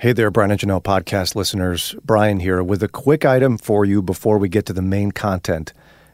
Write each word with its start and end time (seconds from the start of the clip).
Hey 0.00 0.12
there, 0.12 0.30
Brian 0.30 0.52
and 0.52 0.60
Janelle 0.60 0.80
podcast 0.80 1.34
listeners. 1.34 1.96
Brian 2.04 2.38
here 2.38 2.62
with 2.62 2.84
a 2.84 2.88
quick 2.88 3.24
item 3.24 3.58
for 3.58 3.84
you 3.84 4.00
before 4.00 4.38
we 4.38 4.48
get 4.48 4.64
to 4.66 4.72
the 4.72 4.80
main 4.80 5.10
content 5.10 5.72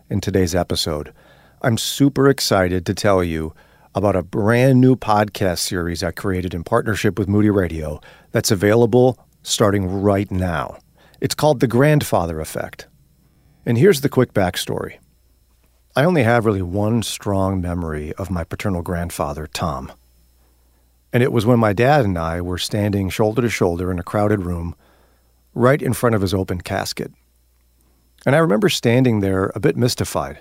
in 0.09 0.23
today's 0.23 0.55
episode. 0.55 1.13
I'm 1.61 1.77
super 1.77 2.31
excited 2.31 2.87
to 2.87 2.95
tell 2.95 3.23
you 3.23 3.53
about 3.95 4.17
a 4.17 4.23
brand 4.23 4.81
new 4.81 4.97
podcast 4.97 5.59
series 5.59 6.03
I 6.03 6.13
created 6.13 6.55
in 6.55 6.65
partnership 6.65 7.19
with 7.19 7.29
Moody 7.29 7.51
Radio 7.51 8.01
that's 8.33 8.51
available 8.51 9.19
starting 9.43 10.01
right 10.01 10.31
now. 10.31 10.79
It's 11.21 11.35
called 11.35 11.61
The 11.61 11.67
Grandfather 11.67 12.41
Effect. 12.41 12.87
And 13.67 13.77
here's 13.77 14.01
the 14.01 14.09
quick 14.09 14.33
backstory 14.33 14.95
I 15.95 16.05
only 16.05 16.23
have 16.23 16.47
really 16.47 16.63
one 16.63 17.03
strong 17.03 17.61
memory 17.61 18.15
of 18.15 18.31
my 18.31 18.45
paternal 18.45 18.81
grandfather, 18.81 19.47
Tom. 19.47 19.93
And 21.15 21.23
it 21.23 21.31
was 21.31 21.47
when 21.47 21.61
my 21.61 21.73
dad 21.73 22.05
and 22.05 22.19
I 22.19 22.41
were 22.41 22.59
standing 22.59 23.09
shoulder 23.09 23.41
to 23.41 23.49
shoulder 23.49 23.93
in 23.93 24.01
a 24.01 24.03
crowded 24.03 24.43
room 24.43 24.75
right 25.55 25.81
in 25.81 25.93
front 25.93 26.17
of 26.17 26.23
his 26.23 26.35
open 26.35 26.61
casket. 26.61 27.13
And 28.27 28.35
I 28.35 28.41
remember 28.41 28.69
standing 28.69 29.21
there 29.21 29.53
a 29.55 29.61
bit 29.61 29.77
mystified 29.77 30.41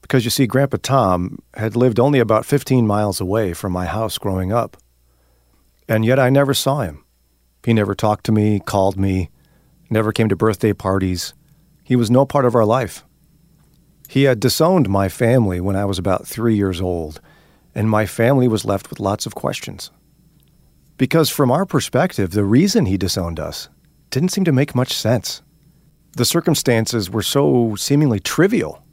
because 0.00 0.24
you 0.24 0.30
see, 0.30 0.46
Grandpa 0.46 0.76
Tom 0.80 1.40
had 1.54 1.74
lived 1.74 1.98
only 1.98 2.20
about 2.20 2.46
15 2.46 2.86
miles 2.86 3.20
away 3.20 3.52
from 3.52 3.72
my 3.72 3.86
house 3.86 4.16
growing 4.16 4.52
up. 4.52 4.76
And 5.88 6.04
yet 6.04 6.20
I 6.20 6.30
never 6.30 6.54
saw 6.54 6.82
him. 6.82 7.04
He 7.64 7.74
never 7.74 7.96
talked 7.96 8.24
to 8.26 8.32
me, 8.32 8.60
called 8.60 8.96
me, 8.96 9.30
never 9.90 10.12
came 10.12 10.28
to 10.28 10.36
birthday 10.36 10.72
parties. 10.72 11.34
He 11.82 11.96
was 11.96 12.12
no 12.12 12.24
part 12.24 12.44
of 12.44 12.54
our 12.54 12.64
life. 12.64 13.04
He 14.08 14.22
had 14.22 14.38
disowned 14.38 14.88
my 14.88 15.08
family 15.08 15.60
when 15.60 15.74
I 15.74 15.84
was 15.84 15.98
about 15.98 16.28
three 16.28 16.54
years 16.54 16.80
old 16.80 17.20
and 17.74 17.88
my 17.88 18.06
family 18.06 18.48
was 18.48 18.64
left 18.64 18.90
with 18.90 19.00
lots 19.00 19.26
of 19.26 19.34
questions. 19.34 19.90
Because 20.96 21.30
from 21.30 21.50
our 21.50 21.64
perspective, 21.64 22.32
the 22.32 22.44
reason 22.44 22.86
he 22.86 22.98
disowned 22.98 23.40
us 23.40 23.68
didn't 24.10 24.30
seem 24.30 24.44
to 24.44 24.52
make 24.52 24.74
much 24.74 24.92
sense. 24.92 25.42
The 26.16 26.24
circumstances 26.24 27.08
were 27.08 27.22
so 27.22 27.74
seemingly 27.76 28.20
trivial, 28.20 28.84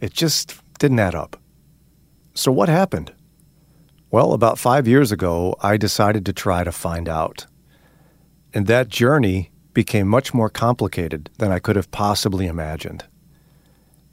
it 0.00 0.12
just 0.12 0.54
didn't 0.78 1.00
add 1.00 1.14
up. 1.14 1.40
So, 2.34 2.52
what 2.52 2.68
happened? 2.68 3.12
Well, 4.10 4.32
about 4.32 4.58
five 4.58 4.86
years 4.86 5.10
ago, 5.10 5.56
I 5.60 5.76
decided 5.76 6.24
to 6.26 6.32
try 6.32 6.64
to 6.64 6.72
find 6.72 7.08
out. 7.08 7.46
And 8.54 8.66
that 8.66 8.88
journey 8.88 9.50
became 9.74 10.08
much 10.08 10.32
more 10.32 10.48
complicated 10.48 11.30
than 11.38 11.52
I 11.52 11.58
could 11.58 11.76
have 11.76 11.90
possibly 11.90 12.46
imagined. 12.46 13.04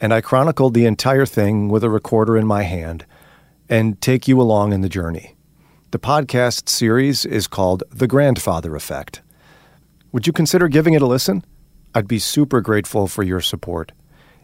And 0.02 0.14
I 0.14 0.22
chronicled 0.22 0.74
the 0.74 0.86
entire 0.86 1.26
thing 1.26 1.70
with 1.70 1.84
a 1.84 1.90
recorder 1.90 2.36
in 2.36 2.46
my 2.46 2.64
hand 2.64 3.06
and 3.70 4.00
take 4.02 4.28
you 4.28 4.40
along 4.40 4.74
in 4.74 4.82
the 4.82 4.90
journey. 4.90 5.36
The 5.92 6.00
podcast 6.00 6.70
series 6.70 7.26
is 7.26 7.48
called 7.48 7.84
The 7.90 8.08
Grandfather 8.08 8.76
Effect. 8.76 9.22
Would 10.12 10.28
you 10.28 10.34
consider 10.34 10.68
giving 10.68 10.94
it 10.94 11.02
a 11.02 11.08
listen? 11.08 11.44
I'd 11.94 12.08
be 12.08 12.20
super 12.20 12.62
grateful 12.62 13.08
for 13.08 13.24
your 13.24 13.42
support. 13.42 13.92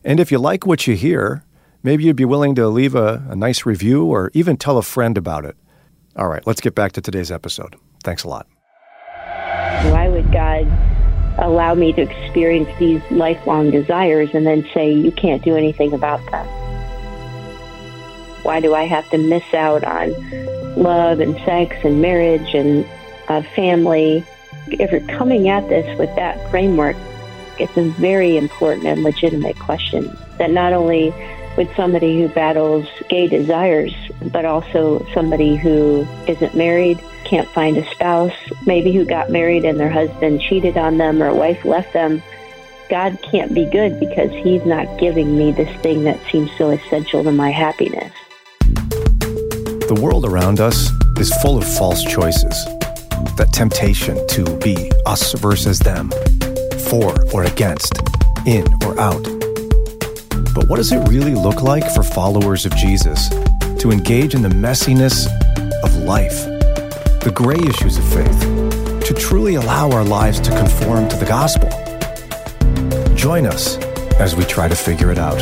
And 0.04 0.20
if 0.20 0.32
you 0.32 0.40
like 0.40 0.66
what 0.66 0.88
you 0.88 0.96
hear, 0.96 1.44
maybe 1.84 2.04
you'd 2.06 2.16
be 2.16 2.26
willing 2.26 2.56
to 2.56 2.68
leave 2.68 2.96
a, 2.96 3.26
a 3.30 3.36
nice 3.36 3.66
review 3.66 4.06
or 4.06 4.32
even 4.34 4.58
tell 4.58 4.78
a 4.78 4.82
friend 4.82 5.18
about 5.18 5.46
it. 5.46 5.56
All 6.16 6.28
right, 6.28 6.46
let's 6.48 6.62
get 6.62 6.76
back 6.76 6.94
to 6.94 7.02
today's 7.02 7.32
episode. 7.32 7.76
Thanks 8.04 8.24
a 8.24 8.30
lot. 8.30 8.48
Why 9.92 10.08
would 10.08 10.32
God 10.32 10.68
allow 11.38 11.74
me 11.74 11.94
to 11.94 12.02
experience 12.02 12.70
these 12.80 13.02
lifelong 13.12 13.72
desires 13.72 14.30
and 14.34 14.46
then 14.46 14.68
say 14.74 14.92
you 14.92 15.12
can't 15.12 15.44
do 15.44 15.56
anything 15.56 15.94
about 15.94 16.20
them? 16.32 16.71
Why 18.44 18.60
do 18.60 18.74
I 18.74 18.84
have 18.84 19.10
to 19.10 19.18
miss 19.18 19.54
out 19.54 19.84
on 19.84 20.12
love 20.76 21.20
and 21.20 21.36
sex 21.46 21.76
and 21.84 22.02
marriage 22.02 22.54
and 22.54 22.86
uh, 23.28 23.42
family? 23.56 24.26
If 24.68 24.92
you're 24.92 25.18
coming 25.18 25.50
at 25.50 25.68
this 25.70 25.98
with 26.00 26.14
that 26.16 26.50
framework, 26.50 26.96
it's 27.60 27.76
a 27.78 27.90
very 28.00 28.38
important 28.38 28.88
and 28.88 29.04
legitimate 29.04 29.58
question 29.60 30.16
that 30.38 30.52
not 30.52 30.74
only 30.74 31.14
with 31.58 31.74
somebody 31.76 32.20
who 32.22 32.30
battles 32.30 32.88
gay 33.10 33.28
desires, 33.28 33.94
but 34.32 34.46
also 34.46 35.06
somebody 35.14 35.56
who 35.56 36.08
isn't 36.28 36.56
married, 36.56 37.00
can't 37.26 37.48
find 37.50 37.78
a 37.78 37.90
spouse, 37.92 38.34
maybe 38.66 38.92
who 38.92 39.06
got 39.06 39.30
married 39.30 39.64
and 39.66 39.80
their 39.80 39.90
husband 39.90 40.42
cheated 40.42 40.78
on 40.78 40.98
them 40.98 41.22
or 41.22 41.34
wife 41.34 41.64
left 41.66 41.94
them. 41.94 42.22
God 42.90 43.18
can't 43.22 43.54
be 43.54 43.66
good 43.66 44.00
because 44.00 44.32
He's 44.32 44.66
not 44.66 45.00
giving 45.00 45.38
me 45.38 45.52
this 45.52 45.74
thing 45.82 46.04
that 46.04 46.20
seems 46.30 46.52
so 46.58 46.72
essential 46.72 47.24
to 47.24 47.32
my 47.32 47.50
happiness. 47.50 48.12
The 49.94 50.00
world 50.02 50.24
around 50.24 50.62
us 50.62 50.90
is 51.20 51.34
full 51.42 51.58
of 51.58 51.68
false 51.68 52.02
choices. 52.02 52.64
That 53.36 53.50
temptation 53.52 54.26
to 54.28 54.46
be 54.60 54.90
us 55.06 55.34
versus 55.34 55.80
them, 55.80 56.12
for 56.88 57.14
or 57.34 57.44
against, 57.44 58.00
in 58.46 58.66
or 58.86 58.98
out. 58.98 59.22
But 60.56 60.70
what 60.70 60.78
does 60.78 60.94
it 60.94 61.06
really 61.10 61.36
look 61.36 61.62
like 61.62 61.92
for 61.94 62.04
followers 62.04 62.66
of 62.66 62.74
Jesus 62.78 63.28
to 63.80 63.92
engage 63.92 64.34
in 64.34 64.42
the 64.42 64.48
messiness 64.48 65.28
of 65.84 65.94
life, 65.98 66.46
the 67.20 67.34
gray 67.36 67.60
issues 67.60 67.98
of 67.98 68.06
faith, 68.06 68.40
to 69.06 69.14
truly 69.14 69.56
allow 69.56 69.92
our 69.92 70.06
lives 70.06 70.40
to 70.40 70.52
conform 70.52 71.10
to 71.10 71.18
the 71.18 71.26
gospel? 71.26 71.68
Join 73.14 73.46
us 73.46 73.76
as 74.22 74.38
we 74.38 74.46
try 74.46 74.70
to 74.70 74.76
figure 74.76 75.12
it 75.12 75.18
out. 75.18 75.42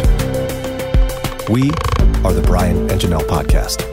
We 1.52 1.70
are 2.26 2.34
the 2.34 2.44
Brian 2.44 2.90
and 2.90 3.00
Janelle 3.00 3.28
Podcast. 3.28 3.89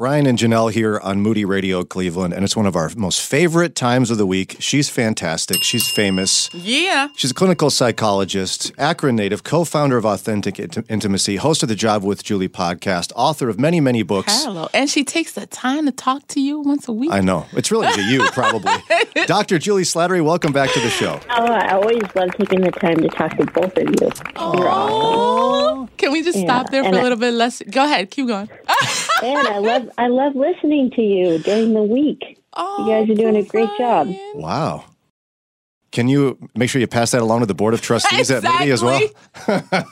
Brian 0.00 0.24
and 0.24 0.38
Janelle 0.38 0.72
here 0.72 0.98
on 1.00 1.20
Moody 1.20 1.44
Radio 1.44 1.84
Cleveland, 1.84 2.32
and 2.32 2.42
it's 2.42 2.56
one 2.56 2.64
of 2.64 2.74
our 2.74 2.90
most 2.96 3.20
favorite 3.20 3.74
times 3.74 4.10
of 4.10 4.16
the 4.16 4.24
week. 4.24 4.56
She's 4.58 4.88
fantastic. 4.88 5.58
She's 5.62 5.86
famous. 5.90 6.48
Yeah. 6.54 7.08
She's 7.16 7.32
a 7.32 7.34
clinical 7.34 7.68
psychologist, 7.68 8.72
Akron 8.78 9.14
native, 9.14 9.44
co 9.44 9.62
founder 9.62 9.98
of 9.98 10.06
Authentic 10.06 10.58
Int- 10.58 10.86
Intimacy, 10.88 11.36
host 11.36 11.62
of 11.62 11.68
the 11.68 11.74
Java 11.74 12.06
with 12.06 12.24
Julie 12.24 12.48
podcast, 12.48 13.12
author 13.14 13.50
of 13.50 13.60
many, 13.60 13.78
many 13.78 14.02
books. 14.02 14.42
Hello. 14.42 14.70
And 14.72 14.88
she 14.88 15.04
takes 15.04 15.34
the 15.34 15.44
time 15.44 15.84
to 15.84 15.92
talk 15.92 16.26
to 16.28 16.40
you 16.40 16.60
once 16.60 16.88
a 16.88 16.92
week. 16.92 17.12
I 17.12 17.20
know. 17.20 17.44
It's 17.52 17.70
really 17.70 17.92
to 17.92 18.02
you, 18.02 18.26
probably. 18.30 18.72
Dr. 19.26 19.58
Julie 19.58 19.82
Slattery, 19.82 20.24
welcome 20.24 20.54
back 20.54 20.72
to 20.72 20.80
the 20.80 20.88
show. 20.88 21.20
Oh, 21.28 21.44
I 21.44 21.74
always 21.74 22.00
love 22.14 22.30
taking 22.38 22.62
the 22.62 22.70
time 22.70 22.96
to 22.96 23.08
talk 23.08 23.36
to 23.36 23.44
both 23.44 23.76
of 23.76 23.86
you. 24.00 24.10
Oh. 24.36 25.79
Can 26.00 26.12
we 26.12 26.22
just 26.22 26.38
Yeah, 26.38 26.44
stop 26.44 26.70
there 26.70 26.82
for 26.82 26.88
and 26.88 26.96
a 26.96 27.00
I- 27.00 27.02
little 27.02 27.18
bit? 27.18 27.34
Let's 27.34 27.62
go 27.70 27.84
ahead. 27.84 28.10
Keep 28.10 28.28
going. 28.28 28.48
And 29.22 29.46
I 29.48 29.58
love 29.58 29.90
I 29.98 30.06
love 30.06 30.34
listening 30.34 30.90
to 30.92 31.02
you 31.02 31.38
during 31.40 31.74
the 31.74 31.82
week. 31.82 32.38
Oh, 32.54 32.86
You 32.86 32.90
guys 32.90 33.06
oh, 33.06 33.12
are 33.12 33.16
doing 33.16 33.36
a 33.36 33.42
great 33.42 33.68
job. 33.76 34.08
Wow. 34.34 34.86
Can 35.92 36.08
you 36.08 36.38
make 36.54 36.70
sure 36.70 36.80
you 36.80 36.86
pass 36.86 37.10
that 37.10 37.20
along 37.20 37.40
to 37.40 37.46
the 37.46 37.54
Board 37.54 37.74
of 37.74 37.82
Trustees 37.82 38.30
at 38.30 38.42
Moody 38.42 38.70
as 38.70 38.82
well? 38.82 38.98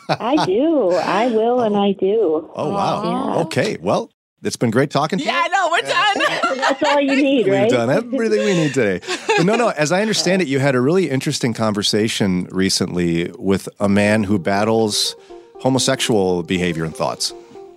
I 0.08 0.47
do. 0.47 0.92
I 0.92 1.26
will 1.26 1.60
and 1.60 1.76
oh. 1.76 1.82
I 1.82 1.92
do. 1.92 2.50
Oh, 2.54 2.70
wow. 2.72 3.02
Yeah. 3.34 3.42
Okay. 3.42 3.76
Well, 3.82 4.10
it's 4.42 4.56
been 4.56 4.70
great 4.70 4.91
talking 4.91 5.18
to 5.18 5.24
you. 5.24 5.30
Yeah, 5.30 5.42
I 5.44 5.48
know. 5.48 5.68
We're 5.70 5.80
done. 5.82 6.58
That's 6.58 6.82
all 6.84 7.00
you 7.00 7.16
need, 7.16 7.48
right? 7.48 7.62
We've 7.62 7.70
done 7.70 7.91
everything 7.91 8.38
we 8.47 8.54
need 8.54 8.72
today. 8.72 9.00
But 9.26 9.44
no, 9.44 9.56
no, 9.56 9.68
as 9.76 9.92
I 9.92 10.00
understand 10.00 10.41
it, 10.41 10.48
you 10.48 10.58
had 10.58 10.74
a 10.74 10.80
really 10.80 11.10
interesting 11.10 11.52
conversation 11.52 12.48
recently 12.50 13.30
with 13.38 13.68
a 13.78 13.91
man 13.91 14.22
who 14.22 14.38
battles 14.38 15.16
homosexual 15.60 16.42
behavior 16.42 16.84
and 16.84 16.94
thoughts. 16.94 17.34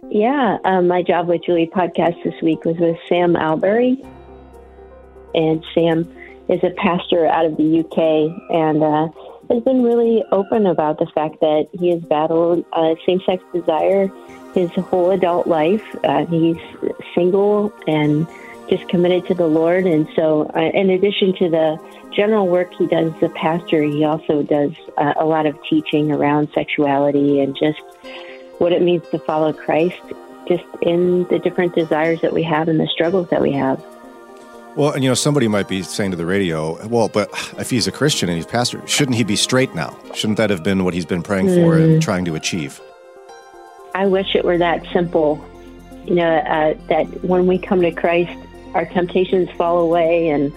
Yeah, 0.09 0.58
um, 0.66 0.88
my 0.88 1.03
Java 1.03 1.30
with 1.30 1.44
Julie 1.46 1.72
podcast 1.74 2.22
this 2.24 2.40
week 2.42 2.66
was 2.66 2.78
with 2.78 2.97
Sam 3.08 3.36
Allberry, 3.36 4.06
and 5.34 5.64
Sam 5.74 6.12
is 6.50 6.62
a 6.64 6.72
pastor 6.72 7.25
out 7.25 7.46
of 7.46 7.56
the 7.56 7.80
UK 7.80 8.52
and 8.52 8.84
uh, 8.84 9.08
has 9.50 9.64
been 9.64 9.84
really 9.84 10.24
open 10.31 10.66
about 10.66 11.00
the 11.00 11.06
fact 11.16 11.40
that 11.40 11.70
he 11.80 11.90
has 11.90 12.02
battled 12.02 12.66
uh, 12.74 12.96
same-sex 13.06 13.41
desire 13.53 14.12
his 14.53 14.70
whole 14.72 15.12
adult 15.12 15.47
life. 15.47 15.84
Uh, 16.03 16.25
he's 16.25 16.58
single 17.16 17.73
and 17.88 18.28
just 18.70 18.88
committed 18.90 19.26
to 19.28 19.34
the 19.34 19.47
Lord, 19.47 19.85
and 19.85 20.08
so 20.16 20.52
uh, 20.56 20.59
in 20.59 20.90
addition 20.90 21.34
to 21.35 21.50
the 21.50 21.78
general 22.13 22.47
work 22.47 22.73
he 22.73 22.87
does 22.87 23.13
as 23.16 23.23
a 23.23 23.29
pastor, 23.29 23.84
he 23.84 24.03
also 24.03 24.43
does 24.43 24.72
uh, 24.97 25.13
a 25.17 25.25
lot 25.25 25.46
of 25.46 25.58
teaching 25.63 26.11
around 26.11 26.49
sexuality 26.53 27.40
and 27.40 27.55
just 27.58 27.81
what 28.58 28.72
it 28.72 28.81
means 28.81 29.08
to 29.09 29.19
follow 29.19 29.53
Christ 29.53 30.02
just 30.47 30.63
in 30.81 31.25
the 31.29 31.40
different 31.40 31.75
desires 31.75 32.22
that 32.22 32.34
we 32.34 32.43
have 32.43 32.67
and 32.67 32.79
the 32.79 32.87
struggles 32.87 33.29
that 33.29 33.41
we 33.41 33.52
have. 33.52 33.84
Well, 34.75 34.91
and 34.91 35.03
you 35.03 35.09
know, 35.09 35.16
somebody 35.16 35.47
might 35.47 35.67
be 35.67 35.81
saying 35.84 36.11
to 36.11 36.17
the 36.17 36.25
radio, 36.25 36.85
well, 36.87 37.09
but 37.09 37.29
if 37.58 37.69
he's 37.69 37.87
a 37.87 37.91
Christian 37.91 38.29
and 38.29 38.37
he's 38.37 38.46
pastor, 38.46 38.85
shouldn't 38.87 39.17
he 39.17 39.23
be 39.23 39.35
straight 39.35 39.75
now? 39.75 39.97
Shouldn't 40.13 40.37
that 40.37 40.49
have 40.49 40.63
been 40.63 40.85
what 40.85 40.93
he's 40.93 41.05
been 41.05 41.23
praying 41.23 41.47
for 41.47 41.78
and 41.78 42.02
trying 42.02 42.23
to 42.25 42.35
achieve? 42.35 42.79
I 43.93 44.05
wish 44.08 44.35
it 44.35 44.46
were 44.46 44.58
that 44.58 44.85
simple, 44.93 45.43
you 46.05 46.16
know, 46.16 46.37
uh, 46.37 46.73
that 46.87 47.05
when 47.23 47.47
we 47.47 47.58
come 47.58 47.81
to 47.81 47.91
Christ, 47.91 48.31
our 48.73 48.85
temptations 48.85 49.49
fall 49.52 49.79
away 49.79 50.29
and 50.29 50.53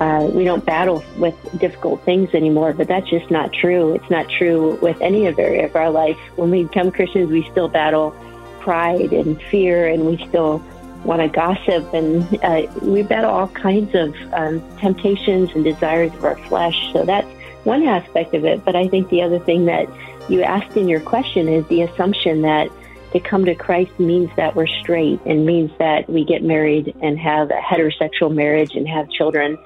uh, 0.00 0.28
we 0.32 0.44
don't 0.44 0.64
battle 0.64 1.04
with 1.18 1.34
difficult 1.58 2.02
things 2.04 2.34
anymore. 2.34 2.72
But 2.72 2.88
that's 2.88 3.08
just 3.08 3.30
not 3.30 3.52
true. 3.52 3.94
It's 3.94 4.10
not 4.10 4.28
true 4.28 4.78
with 4.82 5.00
any 5.00 5.26
other 5.26 5.42
area 5.42 5.66
of 5.66 5.76
our 5.76 5.90
life. 5.90 6.18
When 6.36 6.50
we 6.50 6.64
become 6.64 6.90
Christians, 6.90 7.30
we 7.30 7.48
still 7.50 7.68
battle 7.68 8.14
pride 8.60 9.12
and 9.12 9.40
fear, 9.42 9.88
and 9.88 10.06
we 10.06 10.16
still 10.28 10.62
want 11.04 11.20
to 11.20 11.28
gossip, 11.28 11.92
and 11.94 12.38
uh, 12.44 12.62
we 12.80 13.02
battle 13.02 13.30
all 13.30 13.48
kinds 13.48 13.92
of 13.94 14.14
um, 14.32 14.62
temptations 14.78 15.50
and 15.54 15.64
desires 15.64 16.12
of 16.14 16.24
our 16.24 16.36
flesh. 16.46 16.92
So 16.92 17.04
that's 17.04 17.26
one 17.64 17.82
aspect 17.82 18.34
of 18.34 18.44
it. 18.44 18.64
But 18.64 18.76
I 18.76 18.88
think 18.88 19.08
the 19.08 19.22
other 19.22 19.38
thing 19.38 19.64
that 19.66 19.88
you 20.28 20.42
asked 20.42 20.76
in 20.76 20.88
your 20.88 21.00
question 21.00 21.48
is 21.48 21.66
the 21.66 21.82
assumption 21.82 22.42
that 22.42 22.70
to 23.12 23.20
come 23.20 23.44
to 23.44 23.54
Christ 23.54 23.98
means 23.98 24.30
that 24.36 24.54
we're 24.54 24.66
straight 24.66 25.20
and 25.26 25.44
means 25.44 25.70
that 25.78 26.08
we 26.08 26.24
get 26.24 26.42
married 26.42 26.96
and 27.02 27.18
have 27.18 27.50
a 27.50 27.54
heterosexual 27.54 28.34
marriage 28.34 28.74
and 28.74 28.88
have 28.88 29.10
children. 29.10 29.58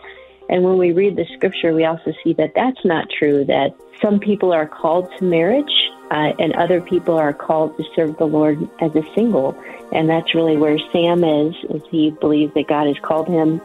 And 0.49 0.63
when 0.63 0.79
we 0.79 0.93
read 0.93 1.17
the 1.17 1.27
scripture, 1.35 1.75
we 1.75 1.85
also 1.85 2.13
see 2.23 2.33
that 2.35 2.53
that's 2.55 2.85
not 2.85 3.09
true, 3.11 3.45
that 3.47 3.75
some 4.01 4.21
people 4.21 4.53
are 4.53 4.67
called 4.67 5.11
to 5.19 5.25
marriage 5.25 5.91
uh, 6.11 6.33
and 6.39 6.53
other 6.55 6.81
people 6.81 7.17
are 7.17 7.33
called 7.33 7.77
to 7.77 7.85
serve 7.95 8.17
the 8.19 8.27
Lord 8.27 8.69
as 8.81 8.95
a 8.95 9.03
single. 9.15 9.61
And 9.93 10.09
that's 10.09 10.35
really 10.35 10.57
where 10.57 10.79
Sam 10.93 11.25
is, 11.25 11.55
is 11.71 11.83
he 11.91 12.11
believes 12.11 12.55
that 12.55 12.69
God 12.69 12.87
has 12.87 12.99
called 13.01 13.29
him 13.29 13.61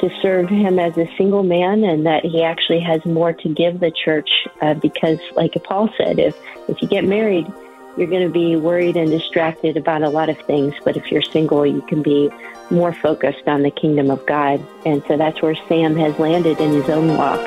to 0.00 0.10
serve 0.20 0.48
him 0.48 0.78
as 0.78 0.96
a 0.98 1.08
single 1.16 1.42
man 1.44 1.84
and 1.84 2.06
that 2.06 2.24
he 2.24 2.42
actually 2.42 2.80
has 2.80 3.04
more 3.04 3.32
to 3.32 3.48
give 3.48 3.80
the 3.80 3.90
church 3.90 4.28
uh, 4.60 4.74
because, 4.74 5.18
like 5.36 5.54
Paul 5.62 5.88
said, 5.96 6.18
if, 6.18 6.36
if 6.68 6.82
you 6.82 6.88
get 6.88 7.04
married, 7.04 7.46
you're 7.96 8.08
going 8.08 8.26
to 8.26 8.32
be 8.32 8.56
worried 8.56 8.96
and 8.96 9.10
distracted 9.10 9.76
about 9.76 10.02
a 10.02 10.08
lot 10.08 10.28
of 10.28 10.38
things. 10.40 10.74
But 10.84 10.96
if 10.96 11.10
you're 11.10 11.22
single, 11.22 11.66
you 11.66 11.82
can 11.82 12.02
be 12.02 12.30
more 12.70 12.92
focused 12.92 13.46
on 13.46 13.62
the 13.62 13.70
kingdom 13.70 14.10
of 14.10 14.24
God. 14.26 14.64
And 14.86 15.02
so 15.06 15.16
that's 15.16 15.42
where 15.42 15.54
Sam 15.68 15.96
has 15.96 16.18
landed 16.18 16.58
in 16.58 16.72
his 16.72 16.88
own 16.88 17.16
walk. 17.16 17.40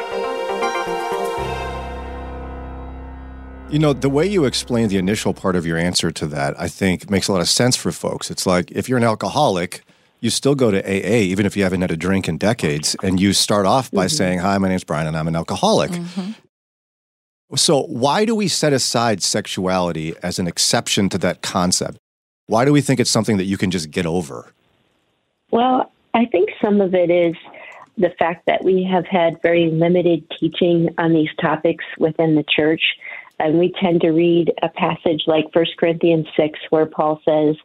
You 3.72 3.80
know, 3.80 3.94
the 3.94 4.10
way 4.10 4.28
you 4.28 4.46
explained 4.46 4.92
the 4.92 4.98
initial 4.98 5.34
part 5.34 5.56
of 5.56 5.66
your 5.66 5.78
answer 5.78 6.12
to 6.12 6.28
that, 6.28 6.58
I 6.60 6.68
think 6.68 7.10
makes 7.10 7.28
a 7.28 7.32
lot 7.34 7.42
of 7.42 7.50
sense 7.50 7.76
for 7.76 7.92
folks. 7.92 8.30
It's 8.30 8.46
like 8.46 8.72
if 8.72 8.88
you're 8.88 9.00
an 9.00 9.04
alcoholic, 9.04 9.82
you 10.22 10.30
still 10.30 10.56
go 10.56 10.70
to 10.70 10.80
AA, 10.84 11.18
even 11.18 11.46
if 11.46 11.58
you 11.58 11.64
haven't 11.64 11.82
had 11.82 11.92
a 11.92 11.98
drink 11.98 12.30
in 12.30 12.38
decades, 12.38 12.96
and 13.02 13.20
you 13.20 13.34
start 13.34 13.66
off 13.66 13.92
by 13.92 14.06
mm-hmm. 14.06 14.16
saying, 14.16 14.40
Hi, 14.40 14.58
my 14.60 14.70
name's 14.70 14.84
Brian, 14.84 15.08
and 15.08 15.18
I'm 15.18 15.28
an 15.28 15.36
alcoholic. 15.36 15.92
Mm-hmm. 15.92 16.32
So, 17.54 17.84
why 17.84 18.26
do 18.26 18.34
we 18.36 18.48
set 18.48 18.74
aside 18.74 19.22
sexuality 19.22 20.16
as 20.24 20.40
an 20.40 20.48
exception 20.48 21.10
to 21.10 21.18
that 21.20 21.42
concept? 21.42 21.98
Why 22.48 22.66
do 22.66 22.74
we 22.74 22.82
think 22.82 23.00
it's 23.00 23.12
something 23.12 23.38
that 23.38 23.46
you 23.46 23.58
can 23.58 23.70
just 23.70 23.92
get 23.92 24.06
over? 24.06 24.52
Well, 25.52 25.92
I 26.14 26.26
think 26.26 26.50
some 26.62 26.82
of 26.82 26.96
it 26.96 27.12
is 27.12 27.36
the 27.98 28.10
fact 28.18 28.46
that 28.48 28.64
we 28.64 28.84
have 28.84 29.06
had 29.06 29.42
very 29.42 29.70
limited 29.70 30.26
teaching 30.40 30.94
on 30.98 31.14
these 31.14 31.30
topics 31.40 31.86
within 31.98 32.36
the 32.36 32.44
church. 32.44 32.82
And 33.40 33.60
we 33.60 33.74
tend 33.82 34.02
to 34.02 34.12
read 34.12 34.54
a 34.62 34.70
passage 34.70 35.24
like 35.28 35.54
1 35.54 35.66
Corinthians 35.78 36.28
6, 36.38 36.58
where 36.70 36.86
Paul 36.86 37.22
says, 37.26 37.56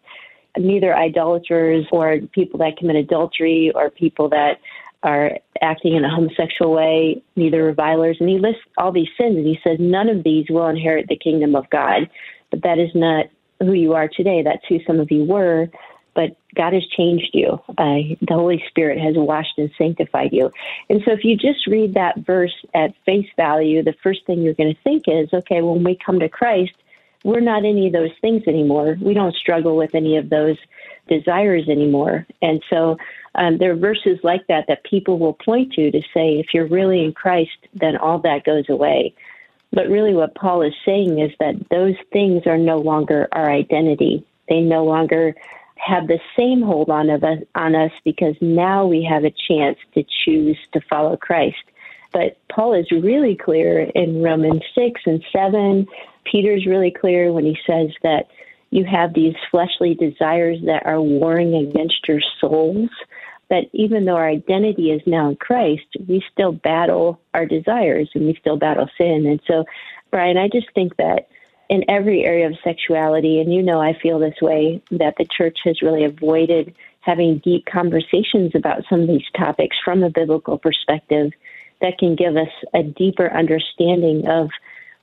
neither 0.58 0.96
idolaters 0.96 1.86
or 1.92 2.18
people 2.32 2.58
that 2.58 2.76
commit 2.76 2.96
adultery 2.96 3.70
or 3.74 3.88
people 3.90 4.28
that 4.30 4.58
are 5.02 5.38
acting 5.62 5.94
in 5.94 6.04
a 6.04 6.14
homosexual 6.14 6.72
way, 6.72 7.22
neither 7.36 7.64
revilers. 7.64 8.18
And 8.20 8.28
he 8.28 8.38
lists 8.38 8.62
all 8.76 8.92
these 8.92 9.08
sins 9.18 9.36
and 9.36 9.46
he 9.46 9.58
says 9.64 9.78
none 9.80 10.08
of 10.08 10.22
these 10.24 10.46
will 10.50 10.68
inherit 10.68 11.08
the 11.08 11.16
kingdom 11.16 11.56
of 11.56 11.68
God. 11.70 12.10
But 12.50 12.62
that 12.62 12.78
is 12.78 12.90
not 12.94 13.26
who 13.60 13.72
you 13.72 13.94
are 13.94 14.08
today. 14.08 14.42
That's 14.42 14.64
who 14.68 14.80
some 14.86 15.00
of 15.00 15.10
you 15.10 15.24
were. 15.24 15.68
But 16.14 16.36
God 16.54 16.72
has 16.72 16.84
changed 16.88 17.30
you. 17.32 17.60
Uh, 17.78 18.16
the 18.20 18.34
Holy 18.34 18.62
Spirit 18.68 18.98
has 18.98 19.14
washed 19.16 19.56
and 19.58 19.70
sanctified 19.78 20.32
you. 20.32 20.50
And 20.88 21.02
so 21.04 21.12
if 21.12 21.24
you 21.24 21.36
just 21.36 21.66
read 21.66 21.94
that 21.94 22.18
verse 22.18 22.54
at 22.74 22.94
face 23.06 23.28
value, 23.36 23.82
the 23.82 23.94
first 24.02 24.26
thing 24.26 24.42
you're 24.42 24.54
going 24.54 24.74
to 24.74 24.82
think 24.82 25.04
is, 25.06 25.32
okay, 25.32 25.62
when 25.62 25.84
we 25.84 25.94
come 25.94 26.18
to 26.18 26.28
Christ, 26.28 26.74
we're 27.22 27.40
not 27.40 27.64
any 27.64 27.86
of 27.86 27.92
those 27.92 28.10
things 28.20 28.42
anymore. 28.46 28.96
We 29.00 29.14
don't 29.14 29.34
struggle 29.36 29.76
with 29.76 29.94
any 29.94 30.16
of 30.16 30.30
those 30.30 30.56
desires 31.06 31.68
anymore. 31.68 32.26
And 32.42 32.62
so 32.70 32.96
um, 33.34 33.58
there 33.58 33.72
are 33.72 33.76
verses 33.76 34.18
like 34.22 34.46
that 34.48 34.66
that 34.68 34.84
people 34.84 35.18
will 35.18 35.34
point 35.34 35.72
to 35.74 35.90
to 35.90 36.00
say, 36.14 36.38
if 36.38 36.52
you're 36.52 36.66
really 36.66 37.04
in 37.04 37.12
Christ, 37.12 37.56
then 37.74 37.96
all 37.96 38.18
that 38.20 38.44
goes 38.44 38.68
away. 38.68 39.14
But 39.72 39.88
really, 39.88 40.14
what 40.14 40.34
Paul 40.34 40.62
is 40.62 40.74
saying 40.84 41.20
is 41.20 41.30
that 41.38 41.68
those 41.70 41.94
things 42.12 42.46
are 42.46 42.58
no 42.58 42.78
longer 42.78 43.28
our 43.32 43.50
identity. 43.50 44.26
They 44.48 44.60
no 44.60 44.84
longer 44.84 45.34
have 45.76 46.08
the 46.08 46.18
same 46.36 46.60
hold 46.60 46.90
on 46.90 47.08
of 47.08 47.22
us, 47.24 47.38
on 47.54 47.74
us 47.74 47.92
because 48.04 48.34
now 48.40 48.84
we 48.86 49.04
have 49.04 49.24
a 49.24 49.34
chance 49.48 49.78
to 49.94 50.04
choose 50.24 50.58
to 50.72 50.80
follow 50.90 51.16
Christ. 51.16 51.62
But 52.12 52.36
Paul 52.48 52.74
is 52.74 52.90
really 52.90 53.36
clear 53.36 53.80
in 53.94 54.22
Romans 54.22 54.62
6 54.74 55.00
and 55.06 55.24
7. 55.32 55.86
Peter's 56.24 56.66
really 56.66 56.90
clear 56.90 57.32
when 57.32 57.44
he 57.44 57.56
says 57.66 57.90
that 58.02 58.28
you 58.70 58.84
have 58.84 59.14
these 59.14 59.34
fleshly 59.50 59.94
desires 59.94 60.58
that 60.64 60.86
are 60.86 61.00
warring 61.00 61.54
against 61.54 62.06
your 62.08 62.20
souls. 62.40 62.90
That 63.50 63.64
even 63.72 64.04
though 64.04 64.16
our 64.16 64.28
identity 64.28 64.90
is 64.92 65.02
now 65.06 65.28
in 65.28 65.36
Christ, 65.36 65.86
we 66.08 66.24
still 66.32 66.52
battle 66.52 67.20
our 67.34 67.46
desires 67.46 68.08
and 68.14 68.26
we 68.26 68.36
still 68.40 68.56
battle 68.56 68.88
sin. 68.96 69.26
And 69.26 69.40
so, 69.46 69.64
Brian, 70.10 70.36
I 70.36 70.48
just 70.48 70.68
think 70.74 70.96
that 70.96 71.28
in 71.68 71.84
every 71.88 72.24
area 72.24 72.46
of 72.46 72.56
sexuality, 72.64 73.40
and 73.40 73.52
you 73.52 73.62
know 73.62 73.80
I 73.80 73.96
feel 74.00 74.18
this 74.18 74.40
way, 74.40 74.82
that 74.90 75.14
the 75.18 75.24
church 75.24 75.58
has 75.64 75.82
really 75.82 76.04
avoided 76.04 76.74
having 77.00 77.38
deep 77.38 77.64
conversations 77.66 78.52
about 78.54 78.82
some 78.88 79.00
of 79.00 79.08
these 79.08 79.24
topics 79.36 79.76
from 79.84 80.02
a 80.02 80.10
biblical 80.10 80.58
perspective 80.58 81.32
that 81.80 81.98
can 81.98 82.14
give 82.14 82.36
us 82.36 82.48
a 82.74 82.82
deeper 82.82 83.32
understanding 83.32 84.26
of 84.28 84.50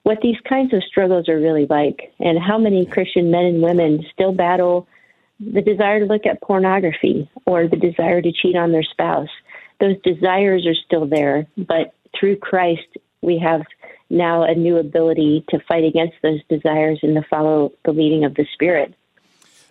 what 0.03 0.21
these 0.21 0.38
kinds 0.47 0.73
of 0.73 0.83
struggles 0.83 1.27
are 1.27 1.39
really 1.39 1.65
like 1.65 2.13
and 2.19 2.38
how 2.38 2.57
many 2.57 2.85
Christian 2.85 3.31
men 3.31 3.45
and 3.45 3.61
women 3.61 4.05
still 4.13 4.31
battle 4.31 4.88
the 5.39 5.62
desire 5.62 6.00
to 6.00 6.06
look 6.06 6.25
at 6.25 6.42
pornography 6.42 7.30
or 7.45 7.68
the 7.68 7.78
desire 7.78 8.22
to 8.22 8.31
cheat 8.31 8.56
on 8.56 8.72
their 8.72 8.84
spouse. 8.84 9.30
Those 9.80 9.95
desires 10.04 10.66
are 10.66 10.75
still 10.86 11.06
there, 11.06 11.48
but 11.57 11.94
through 12.19 12.38
Christ, 12.38 12.88
we 13.22 13.38
have 13.39 13.62
now 14.10 14.44
a 14.44 14.56
new 14.56 14.78
ability 14.78 15.45
to 15.50 15.60
fight 15.68 15.84
against 15.84 16.16
those 16.24 16.39
desires 16.50 17.00
and 17.04 17.16
to 17.16 17.22
follow 17.30 17.72
the 17.86 17.92
leading 17.92 18.25
of 18.25 18.36
the 18.36 18.45
Spirit. 18.54 18.94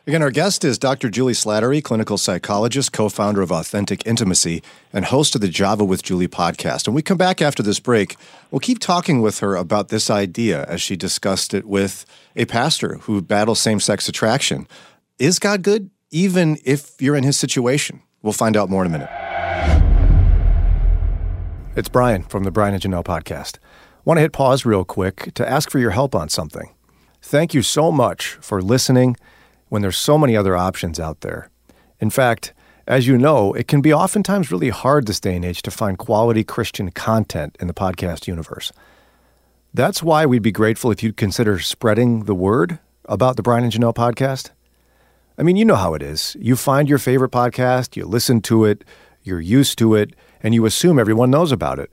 Again, 0.09 0.23
our 0.23 0.31
guest 0.31 0.65
is 0.65 0.79
Dr. 0.79 1.11
Julie 1.11 1.33
Slattery, 1.33 1.83
clinical 1.83 2.17
psychologist, 2.17 2.93
co 2.93 3.09
founder 3.09 3.43
of 3.43 3.51
Authentic 3.51 4.07
Intimacy, 4.07 4.62
and 4.93 5.07
host 5.07 5.35
of 5.35 5.41
the 5.41 5.49
Java 5.49 5.85
with 5.85 6.05
Julie 6.05 6.29
podcast. 6.29 6.87
And 6.87 6.95
we 6.95 7.03
come 7.03 7.19
back 7.19 7.43
after 7.43 7.61
this 7.61 7.81
break, 7.81 8.17
we'll 8.53 8.61
keep 8.61 8.79
talking 8.79 9.21
with 9.21 9.41
her 9.41 9.57
about 9.57 9.89
this 9.89 10.09
idea 10.09 10.65
as 10.69 10.81
she 10.81 10.95
discussed 10.95 11.53
it 11.55 11.65
with 11.65 12.07
a 12.37 12.45
pastor 12.45 12.99
who 12.99 13.21
battles 13.21 13.59
same 13.59 13.81
sex 13.81 14.09
attraction. 14.09 14.69
Is 15.19 15.39
God 15.39 15.63
good, 15.63 15.89
even 16.11 16.59
if 16.63 17.01
you're 17.01 17.17
in 17.17 17.25
his 17.25 17.39
situation? 17.39 18.03
We'll 18.21 18.35
find 18.35 18.55
out 18.55 18.69
more 18.69 18.85
in 18.85 18.93
a 18.95 18.99
minute. 18.99 19.09
It's 21.75 21.88
Brian 21.88 22.23
from 22.25 22.45
the 22.45 22.50
Brian 22.50 22.75
and 22.75 22.83
Janelle 22.83 23.02
podcast. 23.02 23.57
Want 24.05 24.19
to 24.19 24.21
hit 24.21 24.35
pause 24.35 24.67
real 24.67 24.85
quick 24.85 25.33
to 25.33 25.49
ask 25.49 25.71
for 25.71 25.79
your 25.79 25.93
help 25.93 26.14
on 26.14 26.29
something. 26.29 26.75
Thank 27.23 27.55
you 27.55 27.62
so 27.62 27.90
much 27.90 28.37
for 28.43 28.61
listening 28.61 29.17
when 29.71 29.81
there's 29.81 29.97
so 29.97 30.19
many 30.19 30.37
other 30.37 30.55
options 30.55 31.00
out 31.00 31.23
there. 31.23 31.49
In 31.99 32.11
fact, 32.11 32.52
as 32.87 33.07
you 33.07 33.17
know, 33.17 33.55
it 33.55 33.69
can 33.69 33.81
be 33.81 33.95
oftentimes 33.95 34.52
really 34.52 34.69
hard 34.69 35.07
this 35.07 35.19
day 35.19 35.35
and 35.35 35.47
age 35.47 35.62
to 35.62 35.71
find 35.71 35.97
quality 35.97 36.45
Christian 36.45 36.90
content 36.90 37.57
in 37.59 37.69
the 37.69 37.75
podcast 37.75 38.26
universe. 38.26 38.71
That's 39.73 40.02
why 40.02 40.26
we'd 40.26 40.43
be 40.43 40.52
grateful 40.52 40.90
if 40.90 41.02
you'd 41.02 41.17
consider 41.17 41.59
spreading 41.59 42.25
the 42.25 42.35
word 42.35 42.81
about 43.07 43.37
the 43.37 43.43
Brian 43.43 43.64
and 43.64 43.73
Janelle 43.73 43.95
podcast. 43.95 44.50
I 45.38 45.43
mean, 45.43 45.57
you 45.57 45.64
know 45.64 45.76
how 45.76 45.95
it 45.95 46.02
is. 46.02 46.35
You 46.40 46.57
find 46.57 46.88
your 46.88 46.99
favorite 46.99 47.31
podcast, 47.31 47.95
you 47.95 48.07
listen 48.07 48.40
to 48.43 48.64
it, 48.64 48.85
you're 49.23 49.40
used 49.40 49.78
to 49.78 49.95
it, 49.95 50.14
and 50.43 50.55
you 50.55 50.64
assume 50.64 50.99
everyone 50.99 51.31
knows 51.31 51.52
about 51.52 51.78
it. 51.78 51.90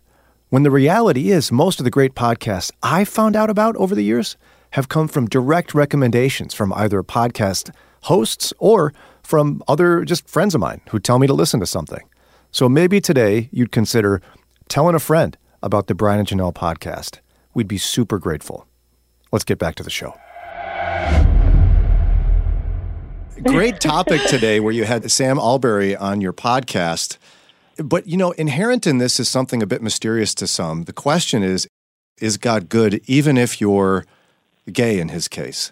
When 0.49 0.63
the 0.63 0.71
reality 0.71 1.29
is, 1.29 1.51
most 1.51 1.79
of 1.79 1.83
the 1.83 1.91
great 1.91 2.15
podcasts 2.15 2.71
I 2.81 3.03
found 3.03 3.35
out 3.35 3.49
about 3.49 3.75
over 3.75 3.95
the 3.95 4.03
years 4.03 4.37
have 4.71 4.87
come 4.87 5.07
from 5.07 5.27
direct 5.27 5.73
recommendations 5.73 6.53
from 6.53 6.71
either 6.73 7.03
podcast 7.03 7.73
hosts 8.03 8.53
or 8.59 8.93
from 9.23 9.61
other 9.67 10.05
just 10.05 10.29
friends 10.29 10.55
of 10.55 10.61
mine 10.61 10.81
who 10.89 10.99
tell 10.99 11.19
me 11.19 11.27
to 11.27 11.33
listen 11.33 11.59
to 11.59 11.65
something. 11.65 12.07
So 12.51 12.69
maybe 12.69 13.01
today 13.01 13.49
you'd 13.51 13.71
consider 13.71 14.21
telling 14.69 14.95
a 14.95 14.99
friend 14.99 15.37
about 15.61 15.87
the 15.87 15.95
Brian 15.95 16.19
and 16.19 16.27
Janelle 16.27 16.53
podcast. 16.53 17.19
We'd 17.53 17.67
be 17.67 17.77
super 17.77 18.19
grateful. 18.19 18.67
Let's 19.31 19.45
get 19.45 19.59
back 19.59 19.75
to 19.75 19.83
the 19.83 19.89
show. 19.89 20.13
Great 23.43 23.79
topic 23.79 24.21
today 24.23 24.59
where 24.59 24.73
you 24.73 24.85
had 24.85 25.09
Sam 25.11 25.37
Allberry 25.37 25.99
on 25.99 26.21
your 26.21 26.33
podcast. 26.33 27.17
But, 27.77 28.07
you 28.07 28.17
know, 28.17 28.31
inherent 28.31 28.87
in 28.87 28.99
this 28.99 29.19
is 29.19 29.27
something 29.27 29.61
a 29.61 29.65
bit 29.65 29.81
mysterious 29.81 30.33
to 30.35 30.47
some. 30.47 30.83
The 30.83 30.93
question 30.93 31.43
is 31.43 31.67
Is 32.19 32.37
God 32.37 32.69
good 32.69 33.01
even 33.05 33.37
if 33.37 33.59
you're 33.59 34.05
gay 34.71 34.99
in 34.99 35.09
his 35.09 35.27
case. 35.27 35.71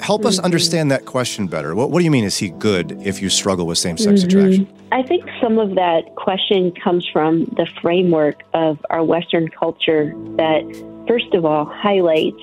Help 0.00 0.24
us 0.24 0.36
mm-hmm. 0.36 0.44
understand 0.44 0.90
that 0.90 1.04
question 1.04 1.46
better. 1.46 1.74
What, 1.74 1.90
what, 1.90 2.00
do 2.00 2.04
you 2.04 2.10
mean, 2.10 2.24
is 2.24 2.38
he 2.38 2.50
good 2.50 3.00
if 3.02 3.22
you 3.22 3.28
struggle 3.30 3.66
with 3.66 3.78
same 3.78 3.96
sex 3.96 4.22
mm-hmm. 4.22 4.38
attraction? 4.38 4.68
I 4.90 5.02
think 5.02 5.24
some 5.40 5.58
of 5.58 5.74
that 5.76 6.14
question 6.16 6.72
comes 6.72 7.06
from 7.06 7.44
the 7.56 7.66
framework 7.80 8.42
of 8.54 8.84
our 8.90 9.04
Western 9.04 9.48
culture 9.48 10.12
that, 10.36 11.04
first 11.06 11.32
of 11.34 11.44
all, 11.44 11.66
highlights 11.66 12.42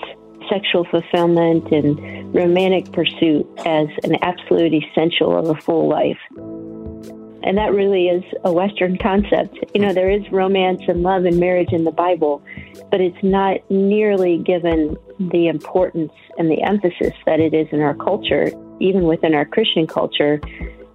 sexual 0.49 0.85
fulfillment 0.85 1.71
and 1.71 2.33
romantic 2.33 2.91
pursuit 2.91 3.47
as 3.65 3.87
an 4.03 4.15
absolute 4.21 4.73
essential 4.73 5.37
of 5.37 5.55
a 5.55 5.61
full 5.61 5.87
life. 5.87 6.19
And 7.41 7.57
that 7.57 7.73
really 7.73 8.07
is 8.07 8.23
a 8.43 8.51
Western 8.51 8.97
concept. 8.97 9.57
You 9.73 9.81
know, 9.81 9.93
there 9.93 10.09
is 10.09 10.29
romance 10.31 10.81
and 10.87 11.03
love 11.03 11.25
and 11.25 11.39
marriage 11.39 11.71
in 11.71 11.85
the 11.85 11.91
Bible, 11.91 12.43
but 12.91 12.99
it's 12.99 13.23
not 13.23 13.59
nearly 13.69 14.37
given 14.39 14.97
the 15.19 15.47
importance 15.47 16.11
and 16.37 16.51
the 16.51 16.61
emphasis 16.61 17.13
that 17.25 17.39
it 17.39 17.53
is 17.53 17.67
in 17.71 17.81
our 17.81 17.95
culture, 17.95 18.51
even 18.79 19.03
within 19.03 19.33
our 19.33 19.45
Christian 19.45 19.87
culture. 19.87 20.41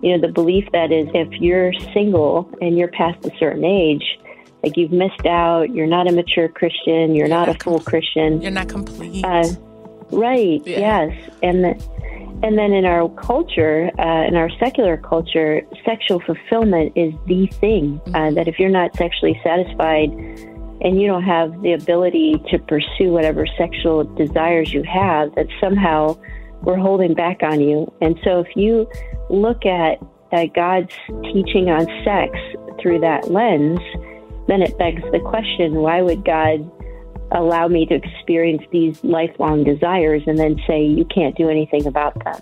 You 0.02 0.12
know, 0.12 0.26
the 0.26 0.32
belief 0.32 0.68
that 0.72 0.92
is 0.92 1.06
if 1.14 1.32
you're 1.40 1.72
single 1.94 2.50
and 2.60 2.76
you're 2.76 2.88
past 2.88 3.24
a 3.24 3.30
certain 3.38 3.64
age, 3.64 4.18
like 4.64 4.76
you've 4.76 4.92
missed 4.92 5.26
out, 5.26 5.74
you're 5.74 5.86
not 5.86 6.08
a 6.08 6.12
mature 6.12 6.48
Christian, 6.48 7.14
you're, 7.14 7.28
not, 7.28 7.48
not, 7.48 7.56
a 7.56 7.64
full 7.64 7.80
Christian. 7.80 8.40
You're 8.40 8.50
not 8.50 8.68
complete. 8.68 9.24
Uh, 9.24 9.46
right, 10.10 10.62
yeah. 10.64 11.06
yes. 11.06 11.30
And 11.42 11.64
the, 11.64 11.94
and 12.42 12.58
then 12.58 12.72
in 12.72 12.84
our 12.84 13.08
culture, 13.10 13.90
uh, 13.98 14.26
in 14.26 14.36
our 14.36 14.50
secular 14.58 14.96
culture, 14.96 15.62
sexual 15.84 16.20
fulfillment 16.20 16.92
is 16.96 17.12
the 17.26 17.46
thing. 17.46 18.00
Uh, 18.06 18.10
mm-hmm. 18.10 18.34
that 18.36 18.48
if 18.48 18.58
you're 18.58 18.70
not 18.70 18.96
sexually 18.96 19.38
satisfied 19.44 20.10
and 20.80 21.00
you 21.00 21.06
don't 21.06 21.22
have 21.22 21.60
the 21.62 21.72
ability 21.72 22.42
to 22.50 22.58
pursue 22.58 23.12
whatever 23.12 23.46
sexual 23.58 24.04
desires 24.16 24.72
you 24.72 24.82
have, 24.82 25.34
that 25.34 25.46
somehow 25.60 26.18
we're 26.62 26.76
holding 26.76 27.14
back 27.14 27.42
on 27.42 27.60
you. 27.60 27.92
And 28.00 28.18
so 28.24 28.40
if 28.40 28.56
you 28.56 28.88
look 29.28 29.66
at 29.66 29.98
uh, 30.32 30.46
God's 30.54 30.92
teaching 31.32 31.70
on 31.70 31.86
sex 32.04 32.36
through 32.80 33.00
that 33.00 33.30
lens, 33.30 33.80
then 34.46 34.62
it 34.62 34.76
begs 34.78 35.02
the 35.12 35.20
question 35.20 35.74
why 35.74 36.02
would 36.02 36.24
God 36.24 36.70
allow 37.32 37.68
me 37.68 37.86
to 37.86 37.94
experience 37.94 38.62
these 38.70 39.02
lifelong 39.02 39.64
desires 39.64 40.22
and 40.26 40.38
then 40.38 40.60
say 40.66 40.84
you 40.84 41.04
can't 41.06 41.36
do 41.36 41.48
anything 41.48 41.86
about 41.86 42.14
them? 42.24 42.40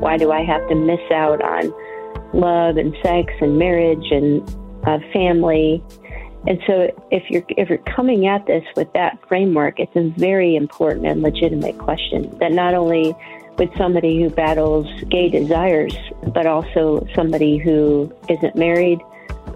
Why 0.00 0.16
do 0.16 0.30
I 0.32 0.44
have 0.44 0.66
to 0.68 0.74
miss 0.74 1.00
out 1.12 1.42
on 1.42 1.72
love 2.32 2.76
and 2.76 2.96
sex 3.02 3.32
and 3.40 3.58
marriage 3.58 4.10
and 4.10 4.42
uh, 4.86 4.98
family? 5.12 5.82
And 6.46 6.58
so 6.66 6.90
if 7.10 7.28
you're 7.28 7.44
if 7.50 7.68
you're 7.68 7.78
coming 7.78 8.26
at 8.26 8.46
this 8.46 8.64
with 8.74 8.90
that 8.94 9.18
framework, 9.28 9.78
it's 9.78 9.94
a 9.94 10.08
very 10.18 10.56
important 10.56 11.06
and 11.06 11.22
legitimate 11.22 11.76
question 11.76 12.34
that 12.38 12.52
not 12.52 12.72
only 12.72 13.14
with 13.58 13.68
somebody 13.76 14.22
who 14.22 14.30
battles 14.30 14.86
gay 15.10 15.28
desires, 15.28 15.94
but 16.32 16.46
also 16.46 17.06
somebody 17.14 17.58
who 17.58 18.10
isn't 18.30 18.56
married, 18.56 19.00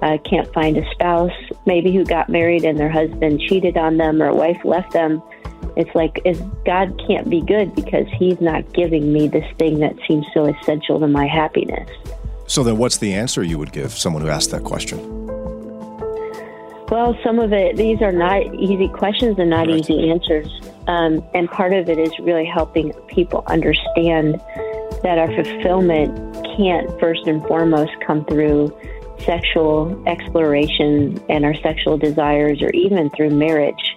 uh, 0.05 0.19
can't 0.19 0.53
find 0.53 0.77
a 0.77 0.89
spouse, 0.91 1.33
maybe 1.65 1.91
who 1.91 2.05
got 2.05 2.29
married 2.29 2.65
and 2.65 2.79
their 2.79 2.91
husband 2.91 3.41
cheated 3.41 3.79
on 3.79 3.97
them 3.97 4.23
or 4.23 4.35
wife 4.35 4.61
left 4.63 4.93
them. 4.93 5.23
It's 5.77 5.93
like, 5.95 6.21
is 6.27 6.41
God 6.67 7.01
can't 7.09 7.31
be 7.31 7.41
good 7.41 7.75
because 7.75 8.07
He's 8.19 8.39
not 8.41 8.71
giving 8.75 9.13
me 9.13 9.29
this 9.29 9.51
thing 9.59 9.81
that 9.81 9.97
seems 10.07 10.27
so 10.35 10.45
essential 10.45 11.01
to 11.01 11.09
my 11.09 11.27
happiness. 11.27 11.89
So 12.47 12.63
then, 12.63 12.77
what's 12.77 12.99
the 12.99 13.15
answer 13.15 13.43
you 13.43 13.59
would 13.59 13.73
give 13.73 13.93
someone 13.93 14.21
who 14.21 14.29
asked 14.29 14.51
that 14.51 14.63
question? 14.63 14.99
Well, 16.91 17.17
some 17.25 17.39
of 17.39 17.53
it, 17.55 17.77
these 17.77 18.03
are 18.03 18.13
not 18.13 18.55
easy 18.55 18.89
questions 18.89 19.39
and 19.39 19.49
not 19.49 19.67
right. 19.67 19.79
easy 19.81 20.11
answers. 20.11 20.49
Um, 20.87 21.25
and 21.33 21.51
part 21.51 21.73
of 21.73 21.89
it 21.89 21.99
is 21.99 22.13
really 22.21 22.45
helping 22.45 22.93
people 23.09 23.43
understand 23.47 24.35
that 25.03 25.19
our 25.19 25.29
fulfillment 25.35 26.15
can't 26.57 26.89
first 27.01 27.27
and 27.27 27.43
foremost 27.47 27.93
come 28.07 28.25
through 28.27 28.69
sexual 29.21 30.02
exploration 30.06 31.23
and 31.28 31.44
our 31.44 31.54
sexual 31.54 31.97
desires, 31.99 32.62
or 32.62 32.71
even 32.71 33.11
through 33.11 33.30
marriage. 33.30 33.97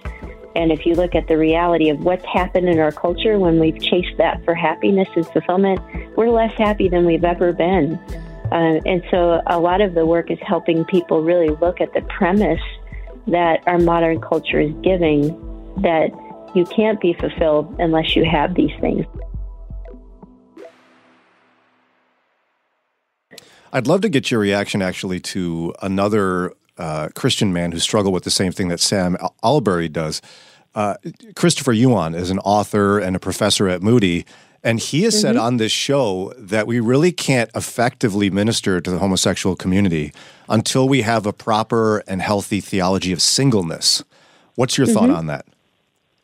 And 0.56 0.72
if 0.72 0.86
you 0.86 0.96
look 0.96 1.14
at 1.14 1.28
the 1.28 1.38
reality 1.38 1.90
of 1.90 2.00
what's 2.00 2.26
happened 2.26 2.68
in 2.68 2.80
our 2.80 2.92
culture 2.92 3.38
when 3.38 3.60
we've 3.60 3.80
chased 3.80 4.18
that 4.18 4.44
for 4.44 4.56
happiness 4.56 5.08
and 5.16 5.26
fulfillment, 5.28 5.80
we're 6.18 6.30
less 6.30 6.54
happy 6.58 6.90
than 6.90 7.06
we've 7.06 7.24
ever 7.24 7.54
been. 7.54 7.94
Uh, 8.52 8.80
and 8.86 9.04
so 9.12 9.42
a 9.48 9.60
lot 9.60 9.82
of 9.82 9.94
the 9.94 10.06
work 10.06 10.32
is 10.32 10.40
helping 10.42 10.84
people 10.86 11.22
really 11.22 11.50
look 11.62 11.80
at 11.82 11.94
the 11.94 12.02
premise 12.04 12.62
that 13.28 13.60
our 13.68 13.78
modern 13.78 14.20
culture 14.22 14.60
is 14.60 14.72
giving 14.82 15.28
that 15.82 16.10
you 16.56 16.66
can't 16.66 17.00
be 17.00 17.14
fulfilled 17.14 17.76
unless 17.78 18.16
you 18.16 18.26
have 18.26 18.56
these 18.56 18.72
things. 18.80 19.06
I'd 23.78 23.86
love 23.86 24.02
to 24.02 24.10
get 24.10 24.32
your 24.32 24.40
reaction 24.40 24.82
actually 24.82 25.20
to 25.20 25.72
another 25.84 26.52
uh, 26.80 27.10
Christian 27.14 27.54
man 27.54 27.72
who 27.72 27.78
struggled 27.78 28.12
with 28.12 28.24
the 28.24 28.32
same 28.32 28.52
thing 28.52 28.70
that 28.70 28.80
Sam 28.80 29.16
Allberry 29.44 29.88
does. 29.88 30.20
Uh, 30.74 30.96
Christopher 31.36 31.74
Yuan 31.74 32.16
is 32.16 32.32
an 32.32 32.40
author 32.40 32.98
and 32.98 33.16
a 33.16 33.20
professor 33.20 33.68
at 33.68 33.84
Moody, 33.84 34.26
and 34.64 34.80
he 34.80 35.04
has 35.04 35.14
mm-hmm. 35.14 35.22
said 35.22 35.38
on 35.38 35.58
this 35.58 35.72
show 35.72 36.34
that 36.40 36.66
we 36.66 36.80
really 36.80 37.12
can't 37.12 37.52
effectively 37.54 38.32
minister 38.32 38.82
to 38.82 38.90
the 38.90 38.98
homosexual 38.98 39.56
community 39.56 40.12
until 40.50 40.90
we 40.90 41.04
have 41.04 41.28
a 41.28 41.34
proper 41.34 42.00
and 42.08 42.24
healthy 42.24 42.60
theology 42.60 43.14
of 43.14 43.22
singleness. 43.22 44.04
What's 44.56 44.76
your 44.80 44.88
mm-hmm. 44.88 44.96
thought 44.96 45.10
on 45.12 45.28
that? 45.28 45.46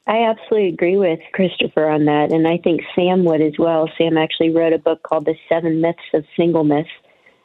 I 0.07 0.23
absolutely 0.23 0.69
agree 0.69 0.97
with 0.97 1.19
Christopher 1.33 1.87
on 1.87 2.05
that, 2.05 2.31
and 2.31 2.47
I 2.47 2.57
think 2.57 2.81
Sam 2.95 3.23
would 3.25 3.41
as 3.41 3.59
well. 3.59 3.91
Sam 3.95 4.17
actually 4.17 4.49
wrote 4.49 4.73
a 4.73 4.79
book 4.79 5.03
called 5.03 5.25
The 5.25 5.35
Seven 5.47 5.81
Myths 5.81 6.01
of 6.15 6.25
Singleness 6.35 6.87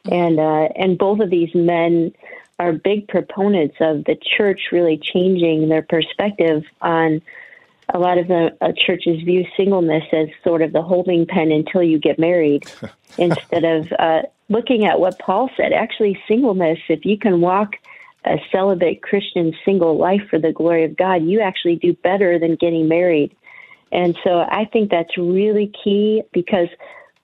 and 0.05 0.39
uh, 0.39 0.69
and 0.75 0.97
both 0.97 1.19
of 1.19 1.29
these 1.29 1.53
men 1.53 2.13
are 2.59 2.73
big 2.73 3.07
proponents 3.07 3.77
of 3.79 4.03
the 4.05 4.17
church 4.37 4.67
really 4.71 4.97
changing 4.97 5.69
their 5.69 5.81
perspective 5.81 6.63
on 6.81 7.21
a 7.93 7.99
lot 7.99 8.17
of 8.17 8.27
the 8.27 8.55
uh, 8.61 8.71
churches 8.85 9.21
view 9.23 9.45
singleness 9.57 10.03
as 10.11 10.27
sort 10.43 10.61
of 10.61 10.73
the 10.73 10.81
holding 10.81 11.25
pen 11.25 11.51
until 11.51 11.81
you 11.81 11.97
get 11.97 12.19
married 12.19 12.69
instead 13.17 13.63
of 13.63 13.91
uh, 13.97 14.21
looking 14.49 14.85
at 14.85 14.99
what 14.99 15.17
Paul 15.19 15.49
said. 15.57 15.73
Actually, 15.73 16.19
singleness, 16.27 16.79
if 16.87 17.05
you 17.05 17.17
can 17.17 17.41
walk 17.41 17.75
a 18.25 18.37
celibate 18.51 19.01
Christian 19.01 19.53
single 19.65 19.97
life 19.97 20.21
for 20.29 20.37
the 20.37 20.51
glory 20.51 20.83
of 20.83 20.97
God, 20.97 21.23
you 21.23 21.39
actually 21.39 21.77
do 21.77 21.93
better 21.93 22.37
than 22.37 22.55
getting 22.55 22.87
married. 22.87 23.35
And 23.91 24.15
so 24.23 24.39
I 24.39 24.65
think 24.65 24.91
that's 24.91 25.17
really 25.17 25.71
key 25.83 26.21
because 26.31 26.67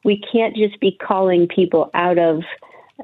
we 0.06 0.22
can't 0.32 0.56
just 0.56 0.80
be 0.80 0.98
calling 1.06 1.48
people 1.48 1.90
out 1.96 2.20
of 2.20 2.44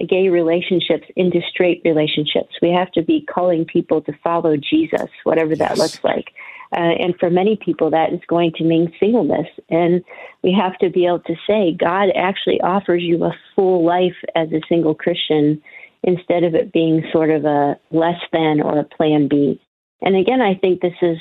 gay 0.08 0.30
relationships 0.30 1.06
into 1.16 1.42
straight 1.50 1.82
relationships. 1.84 2.56
We 2.62 2.70
have 2.70 2.92
to 2.92 3.02
be 3.02 3.26
calling 3.26 3.66
people 3.66 4.02
to 4.04 4.14
follow 4.24 4.56
Jesus, 4.56 5.10
whatever 5.24 5.56
that 5.56 5.72
yes. 5.72 5.80
looks 5.80 6.04
like. 6.04 6.32
Uh, 6.74 6.96
and 7.00 7.16
for 7.20 7.30
many 7.30 7.58
people, 7.58 7.90
that 7.90 8.14
is 8.14 8.22
going 8.28 8.54
to 8.54 8.64
mean 8.64 8.94
singleness. 9.00 9.48
And 9.70 10.04
we 10.44 10.54
have 10.54 10.78
to 10.78 10.90
be 10.90 11.06
able 11.06 11.20
to 11.22 11.36
say, 11.46 11.76
God 11.78 12.10
actually 12.16 12.62
offers 12.62 13.02
you 13.02 13.26
a 13.26 13.36
full 13.56 13.84
life 13.84 14.16
as 14.36 14.50
a 14.54 14.62
single 14.70 14.96
Christian 14.96 15.62
instead 16.04 16.44
of 16.44 16.56
it 16.56 16.72
being 16.72 17.04
sort 17.12 17.32
of 17.32 17.46
a 17.46 17.78
less 17.90 18.22
than 18.32 18.62
or 18.62 18.80
a 18.80 18.84
plan 18.84 19.28
B. 19.28 19.60
And 20.02 20.16
again, 20.16 20.40
I 20.40 20.56
think 20.56 20.82
this 20.82 20.94
is 21.02 21.18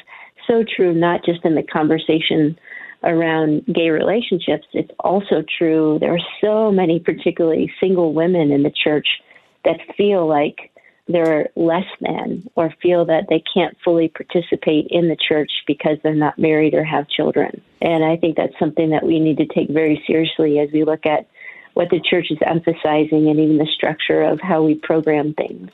so 0.46 0.62
true, 0.62 0.94
not 0.94 1.24
just 1.24 1.44
in 1.44 1.54
the 1.54 1.62
conversation 1.62 2.56
around 3.02 3.64
gay 3.66 3.90
relationships, 3.90 4.66
it's 4.72 4.90
also 5.00 5.42
true. 5.58 5.98
There 6.00 6.14
are 6.14 6.26
so 6.40 6.70
many, 6.70 7.00
particularly 7.00 7.72
single 7.80 8.12
women 8.12 8.50
in 8.50 8.62
the 8.62 8.70
church, 8.70 9.06
that 9.64 9.78
feel 9.96 10.26
like 10.26 10.70
they're 11.08 11.48
less 11.56 11.86
than 12.00 12.48
or 12.54 12.72
feel 12.80 13.04
that 13.06 13.26
they 13.28 13.42
can't 13.52 13.76
fully 13.84 14.08
participate 14.08 14.86
in 14.90 15.08
the 15.08 15.16
church 15.16 15.50
because 15.66 15.98
they're 16.02 16.14
not 16.14 16.38
married 16.38 16.74
or 16.74 16.84
have 16.84 17.08
children. 17.08 17.60
And 17.82 18.04
I 18.04 18.16
think 18.16 18.36
that's 18.36 18.58
something 18.58 18.90
that 18.90 19.04
we 19.04 19.18
need 19.18 19.38
to 19.38 19.46
take 19.46 19.70
very 19.70 20.02
seriously 20.06 20.58
as 20.58 20.68
we 20.72 20.84
look 20.84 21.06
at 21.06 21.26
what 21.74 21.90
the 21.90 22.00
church 22.00 22.26
is 22.30 22.38
emphasizing 22.44 23.28
and 23.28 23.40
even 23.40 23.58
the 23.58 23.66
structure 23.74 24.22
of 24.22 24.40
how 24.40 24.62
we 24.62 24.74
program 24.74 25.34
things. 25.34 25.70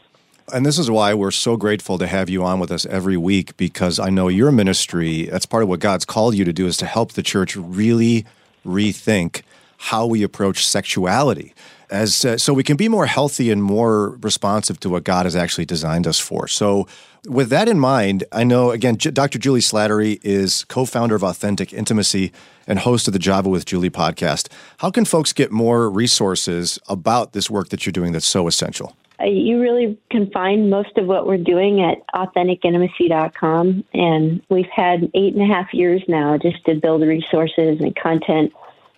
And 0.53 0.65
this 0.65 0.79
is 0.79 0.91
why 0.91 1.12
we're 1.12 1.33
so 1.33 1.57
grateful 1.57 1.99
to 1.99 2.07
have 2.07 2.31
you 2.31 2.45
on 2.45 2.61
with 2.61 2.71
us 2.71 2.87
every 2.87 3.17
week 3.17 3.57
because 3.57 3.99
I 3.99 4.11
know 4.11 4.29
your 4.29 4.53
ministry, 4.53 5.25
that's 5.25 5.47
part 5.47 5.65
of 5.65 5.69
what 5.69 5.81
God's 5.81 6.05
called 6.05 6.37
you 6.37 6.45
to 6.45 6.53
do, 6.53 6.67
is 6.67 6.76
to 6.79 6.87
help 6.87 7.12
the 7.12 7.23
church 7.23 7.57
really 7.57 8.25
rethink 8.65 9.43
how 9.79 10.07
we 10.07 10.23
approach 10.23 10.67
sexuality 10.67 11.53
as 11.91 12.25
uh, 12.25 12.38
so 12.38 12.53
we 12.53 12.62
can 12.62 12.76
be 12.76 12.88
more 12.88 13.07
healthy 13.07 13.50
and 13.50 13.62
more 13.62 14.11
responsive 14.21 14.81
to 14.81 14.88
what 14.88 15.05
God 15.05 15.26
has 15.26 15.37
actually 15.37 15.65
designed 15.65 16.07
us 16.07 16.19
for. 16.19 16.49
So 16.49 16.87
with 17.26 17.49
that 17.50 17.69
in 17.69 17.79
mind, 17.79 18.25
I 18.33 18.45
know 18.45 18.71
again 18.71 18.97
J- 18.97 19.11
Dr. 19.11 19.38
Julie 19.38 19.61
Slattery 19.61 20.21
is 20.23 20.65
co-founder 20.65 21.15
of 21.15 21.23
Authentic 21.23 21.73
Intimacy 21.73 22.33
and 22.67 22.81
host 22.81 23.07
of 23.07 23.12
the 23.12 23.19
Java 23.19 23.49
with 23.49 23.65
Julie 23.65 23.91
podcast. 23.91 24.49
How 24.79 24.91
can 24.91 25.05
folks 25.05 25.33
get 25.33 25.53
more 25.53 25.88
resources 25.88 26.79
about 26.88 27.33
this 27.33 27.49
work 27.49 27.69
that 27.69 27.87
you're 27.87 27.93
doing 27.93 28.12
that's 28.12 28.26
so 28.26 28.49
essential? 28.49 28.97
Uh, 29.21 29.27
you 29.27 29.61
really 29.61 29.99
can 30.11 30.31
find 30.31 30.71
most 30.71 30.97
of 30.99 31.07
what 31.07 31.27
we're 31.27 31.39
doing 31.39 31.81
at 31.83 31.99
AuthenticIntimacy.com. 32.15 33.85
And 33.95 34.43
we've 34.49 34.71
had 34.75 35.11
eight 35.15 35.35
and 35.35 35.43
a 35.43 35.55
half 35.55 35.73
years 35.73 36.03
now 36.09 36.37
just 36.39 36.65
to 36.67 36.75
build 36.75 37.03
resources 37.03 37.81
and 37.81 37.95
content 37.97 38.53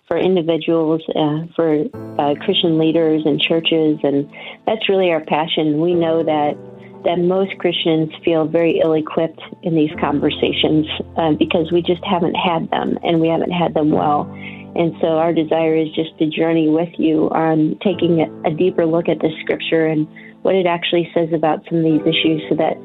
for 0.07 0.17
individuals, 0.17 1.01
uh, 1.15 1.45
for 1.55 1.85
uh, 2.17 2.35
Christian 2.43 2.77
leaders 2.77 3.23
and 3.25 3.39
churches. 3.39 3.99
And 4.03 4.29
that's 4.65 4.89
really 4.89 5.11
our 5.11 5.23
passion. 5.23 5.79
We 5.79 5.93
know 5.93 6.23
that 6.23 6.57
that 7.05 7.17
most 7.17 7.57
Christians 7.59 8.11
feel 8.25 8.45
very 8.45 8.79
ill 8.79 8.93
equipped 8.93 9.41
in 9.63 9.73
these 9.73 9.91
conversations 10.01 10.85
uh, 11.15 11.31
because 11.31 11.71
we 11.71 11.81
just 11.81 12.03
haven't 12.03 12.35
had 12.35 12.69
them 12.71 12.99
and 13.03 13.21
we 13.21 13.29
haven't 13.29 13.51
had 13.51 13.73
them 13.73 13.91
well. 13.91 14.29
And 14.75 14.95
so 15.01 15.17
our 15.17 15.33
desire 15.33 15.75
is 15.75 15.89
just 15.93 16.17
to 16.19 16.27
journey 16.27 16.69
with 16.69 16.89
you 16.97 17.29
on 17.31 17.77
taking 17.83 18.21
a, 18.45 18.51
deeper 18.51 18.85
look 18.85 19.09
at 19.09 19.19
the 19.19 19.29
scripture 19.41 19.87
and 19.87 20.07
what 20.41 20.55
it 20.55 20.65
actually 20.65 21.09
says 21.13 21.29
about 21.33 21.63
some 21.69 21.79
of 21.79 21.83
these 21.83 22.01
issues 22.01 22.41
so 22.49 22.55
that 22.55 22.77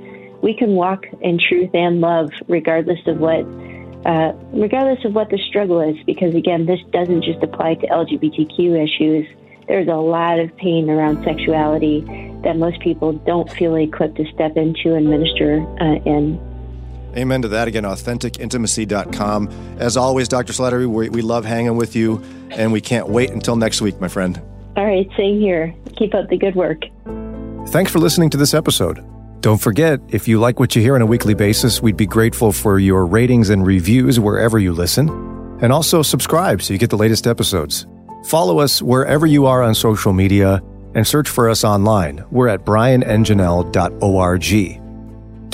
we 0.42 0.54
can 0.54 0.74
walk 0.74 1.04
in 1.20 1.38
truth 1.38 1.70
and 1.74 2.00
love 2.00 2.30
regardless 2.48 3.00
of 3.06 3.18
what 3.18 3.44
uh, 4.06 4.32
regardless 4.52 5.02
of 5.06 5.14
what 5.14 5.30
the 5.30 5.38
struggle 5.48 5.80
is. 5.80 5.96
Because 6.04 6.34
again 6.34 6.66
this 6.66 6.80
doesn't 6.92 7.22
just 7.22 7.42
apply 7.42 7.74
to 7.76 7.86
lgbtq 7.86 8.58
issues. 8.82 9.26
There's 9.66 9.88
a 9.88 9.96
lot 9.96 10.38
of 10.38 10.54
pain 10.56 10.90
around 10.90 11.24
sexuality 11.24 12.02
that 12.44 12.56
most 12.56 12.80
people 12.80 13.12
don't 13.12 13.50
feel 13.50 13.74
equipped 13.76 14.16
to 14.16 14.26
step 14.32 14.56
into 14.56 14.94
and 14.94 15.08
minister 15.08 15.66
uh, 15.80 15.96
in 16.04 16.38
Amen 17.16 17.42
to 17.42 17.48
that. 17.48 17.68
Again, 17.68 17.84
AuthenticIntimacy.com. 17.84 19.76
As 19.78 19.96
always, 19.96 20.28
Dr. 20.28 20.52
Slattery, 20.52 20.86
we, 20.86 21.08
we 21.08 21.22
love 21.22 21.44
hanging 21.44 21.76
with 21.76 21.94
you, 21.94 22.22
and 22.50 22.72
we 22.72 22.80
can't 22.80 23.08
wait 23.08 23.30
until 23.30 23.56
next 23.56 23.80
week, 23.80 24.00
my 24.00 24.08
friend. 24.08 24.40
All 24.76 24.84
right, 24.84 25.08
same 25.16 25.40
here. 25.40 25.74
Keep 25.96 26.14
up 26.14 26.28
the 26.28 26.36
good 26.36 26.56
work. 26.56 26.82
Thanks 27.68 27.92
for 27.92 28.00
listening 28.00 28.30
to 28.30 28.36
this 28.36 28.54
episode. 28.54 29.04
Don't 29.40 29.60
forget, 29.60 30.00
if 30.08 30.26
you 30.26 30.40
like 30.40 30.58
what 30.58 30.74
you 30.74 30.82
hear 30.82 30.94
on 30.94 31.02
a 31.02 31.06
weekly 31.06 31.34
basis, 31.34 31.82
we'd 31.82 31.96
be 31.96 32.06
grateful 32.06 32.50
for 32.50 32.78
your 32.78 33.06
ratings 33.06 33.50
and 33.50 33.66
reviews 33.66 34.18
wherever 34.18 34.58
you 34.58 34.72
listen. 34.72 35.08
And 35.60 35.72
also 35.72 36.02
subscribe 36.02 36.62
so 36.62 36.72
you 36.72 36.78
get 36.78 36.90
the 36.90 36.96
latest 36.96 37.26
episodes. 37.26 37.86
Follow 38.24 38.58
us 38.58 38.80
wherever 38.80 39.26
you 39.26 39.46
are 39.46 39.62
on 39.62 39.74
social 39.74 40.12
media 40.12 40.62
and 40.94 41.06
search 41.06 41.28
for 41.28 41.50
us 41.50 41.62
online. 41.62 42.24
We're 42.30 42.48
at 42.48 42.64
brianandjanelle.org. 42.64 44.83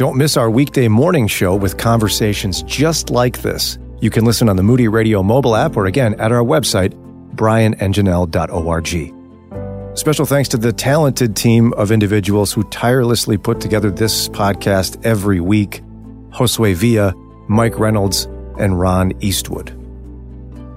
Don't 0.00 0.16
miss 0.16 0.36
our 0.38 0.48
weekday 0.48 0.88
morning 0.88 1.26
show 1.26 1.54
with 1.54 1.76
conversations 1.76 2.62
just 2.62 3.10
like 3.10 3.42
this. 3.42 3.76
You 4.00 4.08
can 4.08 4.24
listen 4.24 4.48
on 4.48 4.56
the 4.56 4.62
Moody 4.62 4.88
Radio 4.88 5.22
mobile 5.22 5.54
app 5.54 5.76
or 5.76 5.84
again 5.84 6.18
at 6.18 6.32
our 6.32 6.42
website, 6.42 6.94
brianandjanelle.org. 7.34 9.98
Special 9.98 10.24
thanks 10.24 10.48
to 10.48 10.56
the 10.56 10.72
talented 10.72 11.36
team 11.36 11.74
of 11.74 11.92
individuals 11.92 12.50
who 12.50 12.62
tirelessly 12.70 13.36
put 13.36 13.60
together 13.60 13.90
this 13.90 14.26
podcast 14.30 15.04
every 15.04 15.40
week 15.40 15.82
Josue 16.30 16.74
Villa, 16.74 17.12
Mike 17.50 17.78
Reynolds, 17.78 18.24
and 18.58 18.80
Ron 18.80 19.12
Eastwood. 19.20 19.66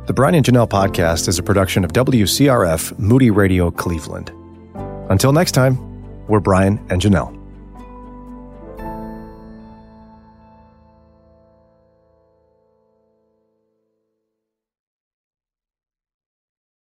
The 0.05 0.13
Brian 0.13 0.35
and 0.35 0.45
Janelle 0.45 0.67
podcast 0.67 1.29
is 1.29 1.39
a 1.39 1.43
production 1.43 1.85
of 1.85 1.93
WCRF 1.93 2.99
Moody 2.99 3.31
Radio 3.31 3.71
Cleveland. 3.71 4.33
Until 5.09 5.31
next 5.31 5.53
time, 5.53 5.77
we're 6.27 6.41
Brian 6.41 6.85
and 6.89 7.01
Janelle. 7.01 7.42